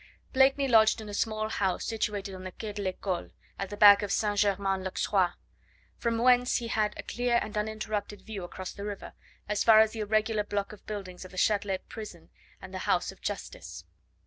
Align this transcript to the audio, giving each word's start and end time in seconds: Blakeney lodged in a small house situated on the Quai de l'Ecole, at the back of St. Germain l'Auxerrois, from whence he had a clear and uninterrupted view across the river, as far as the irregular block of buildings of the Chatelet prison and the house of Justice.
Blakeney 0.33 0.67
lodged 0.67 0.99
in 0.99 1.09
a 1.09 1.13
small 1.13 1.49
house 1.49 1.85
situated 1.85 2.33
on 2.33 2.43
the 2.43 2.51
Quai 2.51 2.71
de 2.71 2.81
l'Ecole, 2.81 3.29
at 3.59 3.69
the 3.69 3.77
back 3.77 4.01
of 4.01 4.11
St. 4.11 4.39
Germain 4.39 4.83
l'Auxerrois, 4.83 5.33
from 5.95 6.17
whence 6.17 6.55
he 6.57 6.69
had 6.69 6.95
a 6.97 7.03
clear 7.03 7.37
and 7.39 7.55
uninterrupted 7.55 8.23
view 8.23 8.43
across 8.43 8.71
the 8.71 8.83
river, 8.83 9.13
as 9.47 9.63
far 9.63 9.79
as 9.79 9.91
the 9.91 9.99
irregular 9.99 10.43
block 10.43 10.73
of 10.73 10.83
buildings 10.87 11.23
of 11.23 11.29
the 11.29 11.37
Chatelet 11.37 11.87
prison 11.87 12.31
and 12.59 12.73
the 12.73 12.79
house 12.89 13.11
of 13.11 13.21
Justice. 13.21 13.83